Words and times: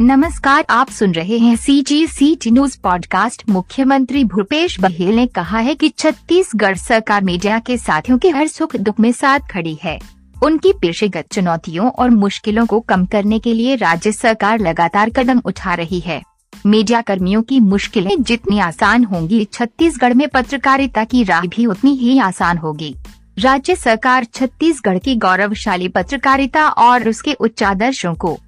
नमस्कार, 0.00 0.64
आप 0.70 0.90
सुन 0.90 1.12
रहे 1.12 1.38
हैं 1.38 1.56
C 1.56 1.80
G 1.82 2.06
C 2.06 2.34
T 2.34 2.50
news 2.50 2.78
podcast 2.82 3.42
मुख्यमंत्री 3.48 4.24
भूपेश 4.24 4.80
बघेल 4.80 5.14
ने 5.16 5.26
कहा 5.26 5.58
है 5.58 5.74
कि 5.74 5.88
छत्तीसगढ़ 5.88 6.76
सरकार 6.76 7.24
मीडिया 7.24 7.58
के 7.58 7.76
साथियों 7.76 8.18
के 8.18 8.30
हर 8.30 8.46
सुख 8.46 8.76
दुख 8.76 9.00
में 9.00 9.12
साथ 9.12 9.40
खड़ी 9.50 9.78
है। 9.82 9.98
उनकी 10.42 10.72
पेशेगत 10.72 11.26
चुनौतियों 11.32 11.90
और 11.90 12.10
मुश्किलों 12.10 12.66
को 12.66 12.80
कम 12.80 13.06
करने 13.06 13.38
के 13.38 13.54
लिए 13.54 13.76
राज्य 13.76 14.12
सरकार 14.12 14.58
लगातार 14.58 15.10
कदम 15.10 15.42
उठा 15.44 15.74
रही 15.74 16.00
है। 16.00 16.22
मीडिया 16.66 17.00
कर्मियों 17.00 17.42
की 17.42 17.60
मुश्किलें 17.60 18.22
जितनी 18.22 18.58
आसान 18.58 19.04
होंगी, 19.04 19.44
छत्तीसगढ़ 19.44 20.14
में 20.14 20.28
पत्रकारिता 20.28 21.04
की 21.04 21.24
राह 21.24 21.46
भी 21.46 21.66
उतनी 21.66 21.96
ही 21.96 22.18
आसान 22.18 22.58
होगी। 22.58 22.94
राज्य 23.38 23.76
सरकार 23.76 24.24
छत्तीसगढ़ 24.24 24.98
की 24.98 25.16
गौरवशाली 25.16 25.88
पत्रकारिता 25.88 26.68
और 26.68 27.08
उसके 27.08 27.32
उच्च 27.32 27.62
आदर्शों 27.62 28.14
को 28.14 28.38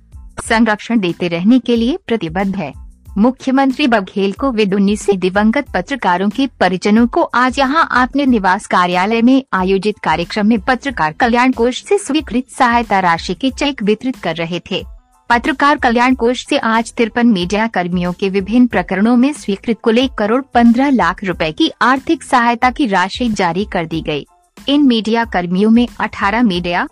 संरक्षण 0.40 1.00
देते 1.00 1.28
रहने 1.28 1.58
के 1.58 1.76
लिए 1.76 1.98
प्रतिबद्ध 2.06 2.54
है 2.56 2.72
मुख्यमंत्री 3.18 3.86
बघेल 3.86 4.32
को 4.32 4.50
विद 4.52 4.74
उन्नीस 4.74 5.02
से 5.02 5.12
दिवंगत 5.16 5.66
पत्रकारों 5.74 6.28
के 6.28 6.46
परिजनों 6.60 7.06
को 7.06 7.22
आज 7.22 7.58
यहाँ 7.58 7.88
अपने 8.02 8.26
निवास 8.26 8.66
कार्यालय 8.66 9.22
में 9.22 9.42
आयोजित 9.52 9.98
कार्यक्रम 9.98 10.46
में 10.46 10.60
पत्रकार 10.60 11.12
कल्याण 11.12 11.52
कोष 11.52 11.82
से 11.84 11.98
स्वीकृत 11.98 12.48
सहायता 12.50 13.00
राशि 13.00 13.34
के 13.34 13.50
चेक 13.50 13.82
वितरित 13.82 14.16
कर 14.16 14.36
रहे 14.36 14.60
थे 14.70 14.82
पत्रकार 15.30 15.78
कल्याण 15.78 16.14
कोष 16.14 16.44
से 16.46 16.58
आज 16.58 16.92
तिरपन 16.92 17.26
मीडिया 17.26 17.66
कर्मियों 17.66 18.12
के 18.12 18.28
विभिन्न 18.28 18.66
प्रकरणों 18.66 19.16
में 19.16 19.32
स्वीकृत 19.32 19.80
कुल 19.82 19.98
एक 19.98 20.12
करोड़ 20.12 20.42
पंद्रह 20.54 20.90
लाख 20.90 21.22
रुपए 21.24 21.50
की 21.52 21.70
आर्थिक 21.82 22.22
सहायता 22.22 22.70
की 22.70 22.86
राशि 22.86 23.28
जारी 23.30 23.64
कर 23.64 23.86
दी 23.86 24.00
गई। 24.00 24.26
इन 24.56 24.82
मीडिया 24.82 25.24
कर्मियों 25.24 25.70
में 25.70 25.86
18 26.00 26.42
मीडिया 26.42 26.86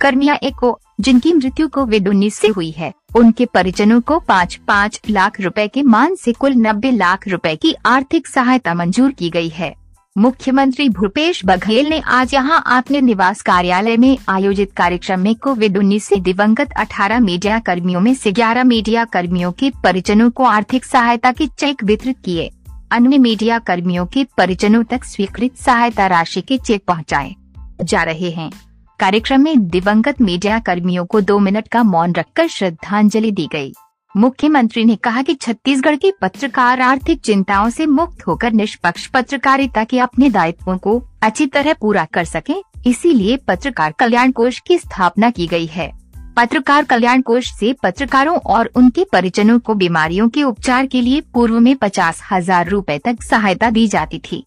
कर्मिया, 0.00 0.34
एक 0.34 0.54
को 0.54 0.78
जिनकी 1.00 1.32
मृत्यु 1.32 1.68
कोविड 1.68 2.08
उन्नीस 2.08 2.34
से 2.34 2.48
हुई 2.48 2.70
है, 2.70 2.92
उनके 3.16 3.46
परिजनों 3.46 4.00
को 4.00 4.18
पाँच 4.18 4.54
पाँच 4.68 5.00
लाख 5.10 5.40
रुपए 5.40 5.68
के 5.68 5.82
मान 5.82 6.14
से 6.14 6.32
कुल 6.32 6.52
नब्बे 6.52 6.90
लाख 6.90 7.28
रुपए 7.28 7.56
की 7.56 7.74
आर्थिक 7.86 8.26
सहायता 8.26 8.74
मंजूर 8.74 9.12
की 9.12 9.30
गई 9.30 9.48
है। 9.48 9.74
मुख्यमंत्री 10.18 10.88
भूपेश 10.88 11.44
बघेल 11.44 11.88
ने 11.88 12.00
आज 12.00 12.34
यहाँ 12.34 12.62
अपने 12.66 13.00
निवास 13.00 13.42
कार्यालय 13.42 13.96
में 13.96 14.18
आयोजित 14.28 14.72
कार्यक्रम 14.72 15.20
में 15.20 15.34
कोविड 15.34 15.78
उन्नीस 15.78 16.04
से 16.04 16.16
दिवंगत 16.16 16.72
18 16.78 17.20
मीडिया 17.20 17.58
कर्मियों 17.58 18.00
में 18.00 18.14
से 18.14 18.32
11 18.32 18.64
मीडिया 18.64 19.04
कर्मियों 19.04 19.52
के 19.52 19.70
परिजनों 19.84 20.30
को 20.30 20.44
आर्थिक 20.44 20.84
सहायता 20.84 21.32
के 21.32 21.46
चेक 21.46 21.84
वितरित 21.84 22.16
किए। 22.24 22.50
अन्य 22.90 23.18
मीडिया 23.18 23.58
कर्मियों 23.58 24.06
के 24.06 24.26
परिजनों 24.36 24.84
तक 24.84 25.04
स्वीकृत 25.04 25.56
सहायता 25.56 26.06
राशि 26.06 26.40
के 26.40 26.58
चेक 26.58 26.84
पहुँचाए 26.88 27.34
जा 27.82 28.02
रहे 28.02 28.30
हैं। 28.30 28.50
कार्यक्रम 29.00 29.40
में 29.40 29.66
दिवंगत 29.68 30.20
मीडिया 30.20 30.58
कर्मियों 30.58 31.04
को 31.04 31.20
दो 31.20 31.38
मिनट 31.38 31.66
का 31.68 31.82
मौन 31.82 32.12
रखकर 32.12 32.46
श्रद्धांजलि 32.48 33.30
दी 33.30 33.48
गई। 33.52 33.72
मुख्यमंत्री 34.14 34.84
ने 34.84 34.96
कहा 34.96 35.22
कि 35.22 35.34
छत्तीसगढ़ 35.34 35.96
के 35.96 36.12
पत्रकार 36.20 36.80
आर्थिक 36.80 37.20
चिंताओं 37.20 37.68
से 37.70 37.86
मुक्त 37.86 38.26
होकर 38.26 38.52
निष्पक्ष 38.52 39.06
पत्रकारिता 39.06 39.84
के 39.84 39.98
अपने 39.98 40.30
दायित्वों 40.30 40.76
को 40.78 40.98
अच्छी 41.22 41.46
तरह 41.46 41.74
पूरा 41.74 42.04
कर 42.04 42.24
सके, 42.24 42.54
इसीलिए 42.86 43.36
पत्रकार 43.36 43.92
कल्याण 43.92 44.30
कोष 44.30 44.60
की 44.60 44.78
स्थापना 44.78 45.30
की 45.30 45.46
गई 45.46 45.66
है 45.66 45.90
पत्रकार 46.36 46.84
कल्याण 46.84 47.22
कोष 47.22 47.52
से 47.52 47.72
पत्रकारों 47.82 48.36
और 48.36 48.70
उनके 48.76 49.04
परिजनों 49.12 49.58
को 49.58 49.74
बीमारियों 49.74 50.28
के 50.28 50.42
उपचार 50.42 50.86
के 50.86 51.00
लिए 51.00 51.20
पूर्व 51.34 51.60
में 51.60 51.74
पचास 51.76 52.22
हज़ार 52.32 52.68
रूपए 52.68 52.98
तक 52.98 53.22
सहायता 53.22 53.70
दी 53.70 53.86
जाती 53.88 54.18
थी 54.18 54.44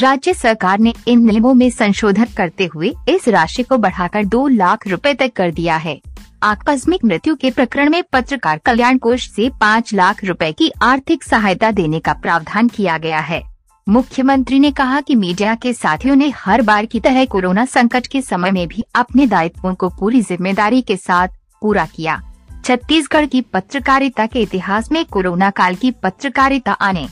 राज्य 0.00 0.32
सरकार 0.34 0.78
ने 0.78 0.92
इन 1.08 1.24
नियमों 1.26 1.52
में 1.54 1.68
संशोधन 1.70 2.26
करते 2.36 2.66
हुए 2.66 2.92
इस 3.08 3.26
राशि 3.28 3.62
को 3.62 3.76
बढ़ाकर 3.78 4.24
दो 4.24 4.46
लाख 4.48 4.86
रुपए 4.88 5.12
तक 5.14 5.32
कर 5.32 5.50
दिया 5.50 5.76
है। 5.76 6.00
आकस्मिक 6.42 7.04
मृत्यु 7.04 7.34
के 7.36 7.50
प्रकरण 7.50 7.90
में 7.90 8.02
पत्रकार 8.12 8.58
कल्याण 8.58 8.98
कोष 8.98 9.28
से 9.30 9.48
पाँच 9.60 9.92
लाख 9.94 10.24
रुपए 10.24 10.50
की 10.52 10.70
आर्थिक 10.82 11.24
सहायता 11.24 11.70
देने 11.70 12.00
का 12.00 12.12
प्रावधान 12.12 12.68
किया 12.68 12.96
गया 12.98 13.20
है। 13.20 13.42
मुख्यमंत्री 13.86 14.58
ने 14.58 14.70
कहा 14.70 15.00
कि 15.00 15.14
मीडिया 15.16 15.54
के 15.54 15.72
साथियों 15.72 16.16
ने 16.16 16.32
हर 16.36 16.62
बार 16.62 16.86
की 16.86 17.00
तरह 17.00 17.24
कोरोना 17.26 17.64
संकट 17.66 18.06
के 18.06 18.22
समय 18.22 18.50
में 18.50 18.66
भी 18.68 18.84
अपने 18.94 19.26
दायित्वों 19.26 19.74
को 19.74 19.88
पूरी 19.90 20.22
ज़िम्मेदारी 20.22 20.82
के 20.82 20.96
साथ 20.96 21.28
पूरा 21.62 21.86
किया। 21.86 22.20
छत्तीसगढ़ 22.64 23.26
की 23.26 23.40
पत्रकारिता 23.42 24.26
के 24.26 24.42
इतिहास 24.42 24.92
में 24.92 25.04
कोरोना 25.04 25.50
काल 25.52 25.74
की 25.74 25.90
पत्रकारिता 26.02 26.72
आने 26.72 27.08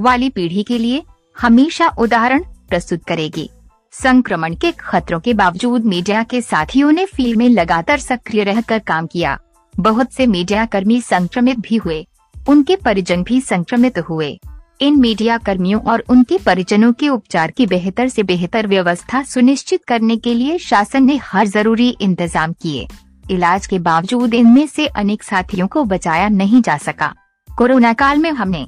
वाली 0.00 0.28
पीढ़ी 0.30 0.62
के 0.62 0.78
लिए 0.78 1.04
हमेशा 1.38 1.88
उदाहरण 1.98 2.42
प्रस्तुत 2.68 3.04
करेगी। 3.04 3.48
संक्रमण 3.94 4.54
के 4.54 4.70
खतरों 4.72 5.18
के 5.20 5.34
बावजूद 5.34 5.84
मीडिया 5.84 6.22
के 6.22 6.40
साथियों 6.40 6.90
ने 6.92 7.04
फ़ील्ड 7.06 7.38
में 7.38 7.48
लगातार 7.48 7.98
सक्रिय 7.98 8.44
रहकर 8.44 8.78
काम 8.78 9.06
किया। 9.06 9.38
बहुत 9.74 10.12
से 10.12 10.26
मीडिया 10.26 10.64
कर्मी 10.66 11.00
संक्रमित 11.00 11.58
भी 11.58 11.76
हुए। 11.76 12.06
उनके 12.34 12.76
परिजन 12.76 13.22
भी 13.22 13.40
संक्रमित 13.40 13.98
हुए। 13.98 14.38
इन 14.80 14.98
मीडिया 15.00 15.36
कर्मियों 15.38 15.80
और 15.82 16.04
उनके 16.10 16.38
परिजनों 16.38 16.92
के 16.92 17.08
उपचार 17.08 17.50
की 17.50 17.66
बेहतर 17.66 18.08
से 18.08 18.22
बेहतर 18.22 18.66
व्यवस्था 18.66 19.22
सुनिश्चित 19.24 19.84
करने 19.84 20.16
के 20.16 20.34
लिए 20.34 20.58
शासन 20.58 21.04
ने 21.04 21.16
हर 21.24 21.46
ज़रूरी 21.46 21.88
इंतज़ाम 21.90 22.52
किए। 22.52 22.86
इलाज 23.30 23.66
के 23.66 23.78
बावजूद 23.78 24.34
इनमें 24.34 24.66
से 24.66 24.86
अनेक 24.86 25.22
साथियों 25.22 25.66
को 25.66 25.84
बचाया 25.84 26.28
नहीं 26.28 26.62
जा 26.62 26.76
सका। 26.78 27.14
कोरोना 27.48 27.92
काल 27.92 28.18
में 28.18 28.30
हमने 28.30 28.66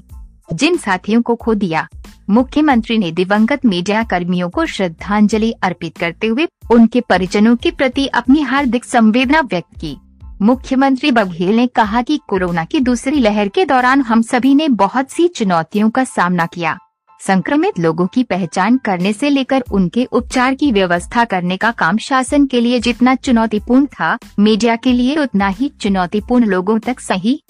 जिन 0.53 0.77
साथियों 0.77 1.23
को 1.23 1.35
खो 1.35 1.55
दिया 1.55 1.87
मुख्यमंत्री 2.31 2.99
ने 2.99 3.11
दिवंगत 3.13 3.65
मीडिया 3.67 4.03
कर्मियों 4.03 4.49
को 4.51 4.65
श्रद्धांजलि 4.67 5.51
अर्पित 5.63 5.97
करते 5.99 6.27
हुए 6.27 6.47
उनके 6.71 7.01
परिजनों 7.01 7.57
के 7.57 7.71
प्रति 7.71 8.07
अपनी 8.07 8.43
हार्दिक 8.43 8.85
संवेदना 8.85 9.41
व्यक्त 9.41 9.81
की। 9.81 9.97
मुख्यमंत्री 10.43 11.11
बघेल 11.11 11.57
ने 11.57 11.67
कहा 11.67 12.03
कि 12.03 12.21
कोरोना 12.29 12.65
की 12.65 12.81
दूसरी 12.81 13.21
लहर 13.21 13.49
के 13.49 13.65
दौरान 13.65 14.01
हम 14.01 14.23
सभी 14.23 14.55
ने 14.55 14.69
बहुत 14.69 15.11
सी 15.11 15.29
चुनौतियों 15.29 15.91
का 15.91 16.05
सामना 16.05 16.47
किया। 16.47 16.79
संक्रमित 17.21 17.79
लोगों 17.79 18.07
की 18.07 18.23
पहचान 18.23 18.77
करने 18.77 19.13
से 19.13 19.31
लेकर 19.31 19.65
उनके 19.73 20.05
उपचार 20.05 20.55
की 20.55 20.73
व्यवस्था 20.73 21.25
करने 21.25 21.57
का 21.57 21.71
काम 21.71 21.97
शासन 21.99 22.47
के 22.47 22.61
लिए 22.61 22.81
जितना 22.81 23.15
चुनौतीपूर्ण 23.15 23.87
था, 23.87 24.19
मीडिया 24.39 24.77
के 24.77 24.93
लिए 24.93 25.17
उतना 25.17 25.49
ही 25.49 25.73
चुनौतीपूर्ण 25.81 26.47
लोगों 26.47 26.79
तक 26.79 27.01
सही 27.01 27.43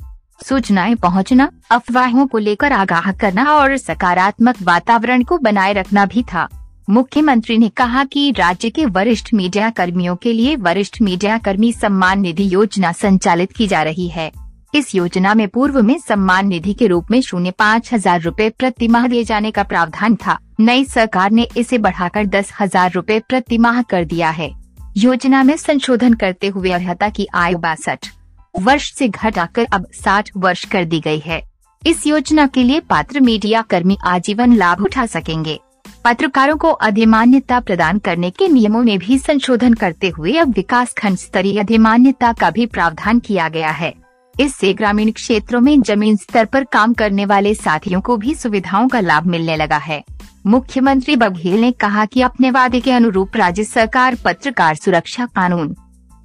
सूचनाएँ 0.45 0.95
पहुँचना, 0.95 1.51
अफवाहों 1.71 2.27
को 2.27 2.39
लेकर 2.39 2.73
आगाह 2.73 3.11
करना 3.13 3.45
और 3.45 3.77
सकारात्मक 3.77 4.63
वातावरण 4.63 5.23
को 5.23 5.39
बनाए 5.39 5.73
रखना 5.73 6.07
भी 6.07 6.23
था। 6.23 6.49
मुख्यमंत्री 6.91 7.57
ने 7.59 7.69
कहा 7.69 8.05
कि 8.05 8.31
राज्य 8.31 8.71
के 8.71 8.85
वरिष्ठ 8.87 9.33
मीडिया 9.35 9.71
कर्मियों 9.71 10.17
के 10.17 10.33
लिए 10.33 10.57
वरिष्ठ 10.57 11.01
मीडिया 11.03 11.39
कर्मी 11.39 11.73
सम्मान 11.73 12.21
निधि 12.21 12.49
योजना 12.55 12.93
संचालित 12.93 13.53
की 13.53 13.67
जा 13.67 13.83
रही 13.83 14.09
है। 14.09 14.31
इस 14.75 14.95
योजना 14.95 15.35
में 15.35 15.49
पूर्व 15.49 15.83
में 15.83 15.99
सम्मान 15.99 16.47
निधि 16.47 16.73
के 16.75 16.87
रूप 16.87 17.11
में 17.11 17.21
शून्य 17.21 17.51
पाँच 17.51 17.93
हज़ार 17.93 18.21
रूपए 18.21 18.49
प्रति 18.51 18.89
माह 18.89 19.07
दिए 19.09 19.25
जाने 19.25 19.51
का 19.51 19.63
प्रावधान 19.63 20.17
था। 20.17 20.39
नई 20.61 20.85
सरकार 20.85 21.31
ने 21.31 21.49
इसे 21.57 21.79
बढ़ाकर 21.79 22.27
दस 22.27 22.53
हज़ार 22.61 22.93
रूपए 22.93 23.19
प्रति 23.21 23.59
माह 23.59 23.83
कर 23.83 24.05
दिया 24.05 24.31
है। 24.31 24.51
योजना 24.97 25.43
में 25.43 25.57
संशोधन 25.57 26.15
करते 26.15 26.49
हुए 26.49 26.71
अर्हता 26.71 27.09
की 27.09 27.27
आयु 27.35 27.59
बासठ 27.59 28.09
वर्ष 28.55 28.93
से 28.93 29.09
घटाकर 29.09 29.67
अब 29.73 29.87
60 29.95 30.31
वर्ष 30.37 30.65
कर 30.65 30.85
दी 30.85 31.01
गई 31.01 31.19
है। 31.19 31.43
इस 31.87 32.07
योजना 32.07 32.47
के 32.47 32.63
लिए 32.63 32.81
पात्र 32.81 33.21
मीडिया 33.21 33.63
कर्मी 33.63 33.99
आजीवन 34.05 34.53
लाभ 34.53 34.81
उठा 34.81 35.07
सकेंगे। 35.07 35.59
पत्रकारों 36.05 36.57
को 36.57 36.71
अधिमान्यता 36.71 37.61
प्रदान 37.61 37.99
करने 37.99 38.31
के 38.31 38.49
नियमों 38.49 38.83
में 38.83 38.99
भी 38.99 39.19
संशोधन 39.19 39.75
करते 39.75 40.09
हुए 40.09 40.37
अब 40.37 40.51
विकास 40.51 40.93
खंड 40.93 41.17
स्तरीय 41.17 41.61
अधिमान्यता 41.61 42.33
का 42.33 42.51
भी 42.51 42.67
प्रावधान 42.67 43.19
किया 43.19 43.49
गया 43.49 43.71
है। 43.71 43.93
इससे 44.41 44.73
ग्रामीण 44.73 45.11
क्षेत्रों 45.11 45.61
में 45.61 45.83
ज़मीन 45.83 46.17
स्तर 46.17 46.45
पर 46.45 46.65
काम 46.65 46.93
करने 46.95 47.25
वाले 47.25 47.55
साथियों 47.55 48.01
को 48.01 48.17
भी 48.17 48.35
सुविधाओं 48.35 48.89
का 48.89 49.01
लाभ 49.01 49.27
मिलने 49.27 49.57
लगा 49.57 49.77
है। 49.77 50.03
मुख्यमंत्री 50.47 51.17
बघेल 51.17 51.61
ने 51.61 51.73
कहा 51.73 52.05
कि 52.05 52.23
अपने 52.23 52.51
वादे 52.51 52.81
के 52.81 52.93
अनुरूप 52.93 53.37
राज्य 53.37 53.65
सरकार 53.65 54.15
पत्रकार 54.15 54.75
सुरक्षा 54.75 55.27
कानून 55.27 55.77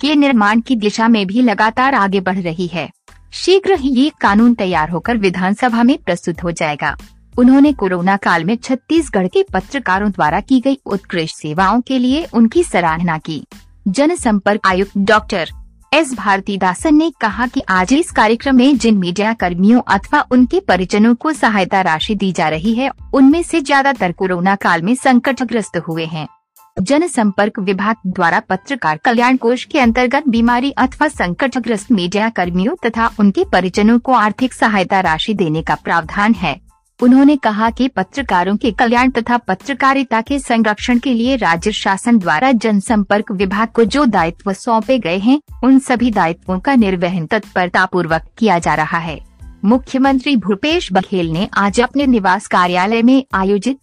के 0.05 0.15
निर्माण 0.15 0.59
की 0.61 0.75
दिशा 0.75 1.07
में 1.07 1.25
भी 1.27 1.41
लगातार 1.41 1.95
आगे 1.95 2.19
बढ़ 2.21 2.37
रही 2.37 2.67
है। 2.67 2.89
शीघ्र 3.33 3.75
ही 3.75 3.89
ये 3.91 4.11
कानून 4.21 4.53
तैयार 4.53 4.89
होकर 4.89 5.17
विधानसभा 5.17 5.83
में 5.83 5.97
प्रस्तुत 5.97 6.43
हो 6.43 6.51
जाएगा। 6.51 6.95
उन्होंने 7.37 7.71
कोरोना 7.73 8.17
काल 8.17 8.43
में 8.45 8.55
छत्तीसगढ़ 8.55 9.27
के 9.27 9.43
पत्रकारों 9.43 10.11
द्वारा 10.11 10.39
की 10.39 10.59
गई 10.59 10.77
उत्कृष्ट 10.85 11.35
सेवाओं 11.35 11.81
के 11.81 11.97
लिए 11.99 12.25
उनकी 12.33 12.63
सराहना 12.63 13.17
की। 13.17 13.41
जनसंपर्क 13.87 14.67
आयुक्त 14.67 14.97
डॉक्टर 14.97 15.51
एस 15.91 16.13
भारती 16.13 16.57
दासन 16.57 16.95
ने 16.95 17.11
कहा 17.21 17.47
कि 17.47 17.61
आज 17.69 17.93
इस 17.93 18.11
कार्यक्रम 18.11 18.55
में 18.55 18.77
जिन 18.77 18.97
मीडिया 18.97 19.33
कर्मियों 19.33 19.81
अथवा 19.87 20.25
उनके 20.31 20.59
परिजनों 20.59 21.15
को 21.15 21.33
सहायता 21.33 21.81
राशि 21.81 22.15
दी 22.15 22.31
जा 22.31 22.49
रही 22.49 22.73
है, 22.73 22.91
उनमें 23.13 23.41
से 23.43 23.61
ज़्यादातर 23.61 24.11
कोरोना 24.11 24.55
काल 24.55 24.81
में 24.81 24.95
संकटग्रस्त 24.95 25.77
हुए 25.77 26.05
हैं। 26.05 26.27
जनसंपर्क 26.77 27.59
विभाग 27.59 27.95
द्वारा 28.07 28.39
पत्रकार 28.39 28.97
कल्याण 28.97 29.37
कोष 29.37 29.63
के 29.63 29.79
अंतर्गत 29.79 30.27
बीमारी 30.27 30.71
अथवा 30.71 31.07
संकटग्रस्त 31.07 31.91
मीडिया 31.91 32.29
कर्मियों 32.29 32.75
तथा 32.85 33.09
उनके 33.19 33.43
परिजनों 33.43 33.97
को 33.99 34.13
आर्थिक 34.13 34.53
सहायता 34.53 34.99
राशि 34.99 35.33
देने 35.33 35.61
का 35.61 35.75
प्रावधान 35.75 36.33
है। 36.33 36.59
उन्होंने 36.99 37.35
कहा 37.37 37.69
कि 37.69 37.87
पत्रकारों 37.87 38.55
के 38.57 38.71
कल्याण 38.71 39.11
तथा 39.11 39.37
पत्रकारिता 39.37 40.21
के 40.21 40.39
संरक्षण 40.39 40.99
के 40.99 41.13
लिए 41.13 41.35
राज्य 41.35 41.71
शासन 41.71 42.17
द्वारा 42.17 42.51
जनसंपर्क 42.51 43.31
विभाग 43.31 43.67
को 43.67 43.83
जो 43.85 44.05
दायित्व 44.05 44.53
सौंपे 44.53 44.99
गए 44.99 45.17
हैं, 45.17 45.39
उन 45.63 45.79
सभी 45.79 46.11
दायित्वों 46.11 46.59
का 46.59 46.75
निर्वहन 46.75 47.25
तत्परता 47.25 47.85
पूर्वक 47.85 48.27
किया 48.37 48.59
जा 48.59 48.75
रहा 48.75 48.97
है। 48.97 49.19
मुख्यमंत्री 49.65 50.35
भूपेश 50.37 50.91
बघेल 50.93 51.31
ने 51.31 51.49
आज 51.57 51.81
अपने 51.81 52.05
निवास 52.05 52.47
कार्यालय 52.47 53.01
में 53.01 53.23
आयोजित 53.33 53.79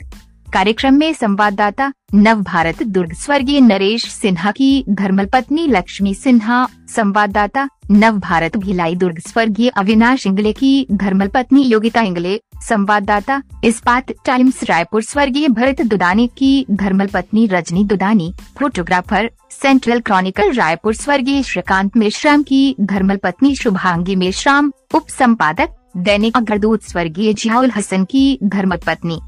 कार्यक्रम 0.52 0.94
में 0.94 1.12
संवाददाता 1.12 1.92
नव 2.14 2.42
भारत 2.42 2.82
दुर्ग। 2.82 3.12
स्वर्गीय 3.12 3.60
नरेश 3.60 4.10
सिन्हा 4.12 4.50
की 4.50 4.84
धर्मल 4.88 5.26
पत्नी 5.26 5.66
लक्ष्मी 5.66 6.14
सिन्हा, 6.14 6.68
संवाददाता 6.88 7.68
नव 7.90 8.18
भारत 8.18 8.56
भिलाई 8.56 8.94
दुर्ग। 8.94 9.18
स्वर्गीय 9.18 9.68
अविनाश 9.68 10.26
इंगले 10.26 10.52
की 10.52 10.86
धर्मल 10.92 11.28
पत्नी 11.28 11.62
योगिता 11.62 12.00
इंगले, 12.00 12.40
संवाददाता 12.68 13.42
इस्पात 13.64 14.12
टाइम्स 14.24 14.64
रायपुर। 14.64 15.02
स्वर्गीय 15.02 15.48
भरत 15.48 15.82
दुदानी 15.82 16.26
की 16.38 16.66
धर्मल 16.70 17.06
पत्नी 17.06 17.46
Rajni 17.46 17.84
Dudani, 17.84 18.32
photographer 18.58 19.30
central 19.50 20.00
chronicle 20.00 20.52
Raipur. 20.52 20.94
स्वर्गीय 20.94 21.42
श्रीकांत 21.42 21.96
मेश्राम 21.96 22.42
की 22.42 22.76
धर्मल 22.80 23.16
पत्नी 23.16 23.54
शुभांगी 23.54 24.16
मेश्राम 24.16 24.72
उप 24.94 25.08
संपादक 25.08 25.76
दैनिक 25.96 26.36
अग्रदूत। 26.36 26.82
स्वर्गीय 26.82 27.34
जियाउल 27.34 27.70
हसन 27.70 28.04
की 28.04 28.38
धर्मल 28.44 28.78
पत्नी 28.86 29.20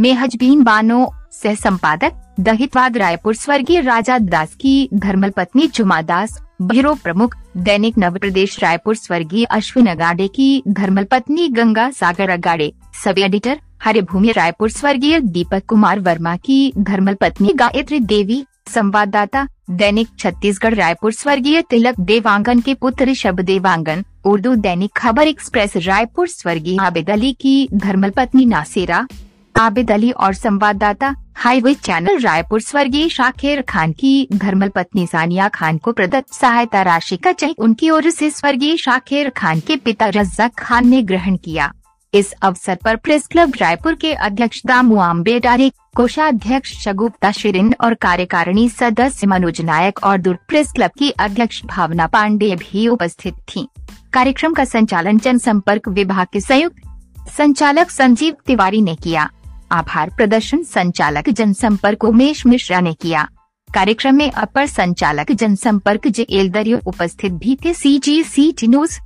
मेहजबीन 0.00 0.62
बानो 0.62 1.12
सह 1.32 1.54
संपादक 1.54 2.12
दहितवाद 2.40 2.96
रायपुर 2.96 3.34
स्वर्गीय 3.34 3.80
राजा 3.80 4.16
दास 4.18 4.54
की 4.54 4.88
धर्मल 4.94 5.30
पत्नी 5.30 5.66
जुमा 5.66 6.00
दास, 6.02 6.38
ब्यूरो 6.62 6.94
प्रमुख, 6.94 7.34
दैनिक 7.56 7.98
नव 7.98 8.16
प्रदेश 8.18 8.58
रायपुर 8.62 8.96
स्वर्गीय 8.96 9.44
अश्विन 9.44 9.86
अगाड़े 9.86 10.28
की 10.28 10.62
धर्मल 10.68 11.04
पत्नी 11.04 11.48
गंगा 11.48 11.90
सागर 11.90 12.30
अगाड़े, 12.30 12.72
सब 13.04 13.18
एडिटर 13.18 13.60
हरे 13.84 14.02
भूमि 14.02 14.32
रायपुर 14.32 14.70
स्वर्गीय 14.70 15.20
दीपक 15.20 15.66
कुमार 15.68 16.00
वर्मा 16.00 16.36
की 16.36 16.72
धर्मल 16.78 17.14
पत्नी 17.14 17.52
गायत्री 17.54 18.00
देवी, 18.00 18.44
संवाददाता, 18.68 19.46
दैनिक 19.70 20.08
छत्तीसगढ़ 20.18 20.74
रायपुर 20.74 21.12
स्वर्गीय 21.12 21.62
तिलक 21.62 22.00
देवांगन 22.00 22.60
के 22.60 22.74
पुत्र 22.74 23.14
शब 23.14 23.40
देवांगन, 23.42 24.04
उर्दू 24.24 24.54
दैनिक 24.56 24.90
खबर 24.96 25.28
एक्सप्रेस 25.28 25.76
रायपुर 25.76 26.28
स्वर्गीय 26.28 26.78
आबिद 26.80 27.10
अली 27.10 27.32
की 27.32 27.68
धर्मल 27.74 28.10
पत्नी 28.10 28.44
नासिरा 28.46 29.06
आबिद 29.54 29.90
अली 29.92 30.10
और 30.10 30.34
संवाददाता 30.34 31.14
हाईवे 31.36 31.74
चैनल 31.74 32.18
रायपुर 32.20 32.60
स्वर्गीय 32.60 33.08
शाखेर 33.08 33.60
खान 33.68 33.92
की 33.92 34.28
धर्मल 34.34 34.68
पत्नी 34.68 35.06
सानिया 35.06 35.48
खान 35.48 35.78
को 35.78 35.92
प्रदत्त 35.92 36.32
सहायता 36.34 36.82
राशि 36.82 37.16
का 37.16 37.32
चेक 37.32 37.60
उनकी 37.60 37.90
ओर 37.90 38.10
से 38.10 38.30
स्वर्गीय 38.30 38.76
शाखेर 38.76 39.30
खान 39.36 39.60
के 39.60 39.76
पिता 39.76 40.08
रज्जाक 40.16 40.54
खान 40.58 40.88
ने 40.88 41.02
ग्रहण 41.02 41.36
किया 41.36 41.70
इस 42.14 42.32
अवसर 42.42 42.78
पर 42.84 42.96
प्रेस 42.96 43.26
क्लब 43.26 43.52
रायपुर 43.60 43.94
के 43.94 44.12
अध्यक्ष 44.26 44.62
दामू 44.66 44.96
आम्बेडारे 44.98 45.70
कोषाध्यक्ष 45.96 46.72
शगुप्ता 46.84 47.30
शिरिन 47.32 47.74
और 47.84 47.94
कार्यकारिणी 48.02 48.68
सदस्य 48.68 49.26
मनोज 49.26 49.60
नायक 49.60 50.02
और 50.04 50.18
दुर्ग 50.18 50.38
प्रेस 50.48 50.72
क्लब 50.72 50.90
की 50.98 51.10
अध्यक्ष 51.18 51.64
भावना 51.66 52.06
पांडे 52.06 52.54
भी 52.56 52.86
उपस्थित 52.88 53.34
थीं। 53.48 53.66
कार्यक्रम 54.12 54.54
का 54.54 54.64
संचालन 54.64 55.18
जनसंपर्क 55.18 55.88
विभाग 55.88 56.26
के 56.32 56.40
संयुक्त 56.40 57.28
संचालक 57.36 57.90
संजीव 57.90 58.36
तिवारी 58.46 58.80
ने 58.82 58.94
किया 58.94 59.30
आभार 59.72 60.10
प्रदर्शन 60.10 60.62
संचालक 60.62 61.28
जनसंपर्क 61.28 62.04
उमेश 62.04 62.46
मिश्रा 62.46 62.80
ने 62.80 62.92
किया। 62.94 63.28
कार्यक्रम 63.68 64.14
में 64.14 64.30
अपर 64.30 64.66
संचालक 64.66 65.32
जनसंपर्क 65.32 66.08
जे 66.08 66.26
एल 66.30 66.74
उपस्थित 66.86 67.32
भी 67.32 67.56
थे। 67.64 67.74
सी 67.74 67.98
जी 67.98 68.22
सी 68.24 68.52
टी 68.52 68.66
न्यूज़ 68.66 68.98